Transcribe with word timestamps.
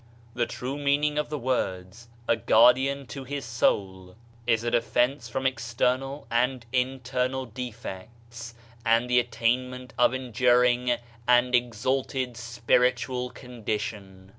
The 0.33 0.47
true 0.47 0.79
meaning 0.79 1.19
of 1.19 1.29
the 1.29 1.37
words 1.37 2.07
"A 2.27 2.35
guardian 2.35 3.05
to 3.05 3.23
his 3.23 3.45
soul" 3.45 4.15
is 4.47 4.63
a 4.63 4.71
defense 4.71 5.29
from 5.29 5.45
external 5.45 6.25
and 6.31 6.65
internal 6.73 7.45
defects, 7.45 8.55
and 8.83 9.07
the 9.07 9.19
attainment 9.19 9.93
of 9.99 10.09
endur 10.13 10.67
ing 10.67 10.97
and 11.27 11.53
exalted 11.53 12.35
spiritual 12.35 13.29
condition. 13.29 14.29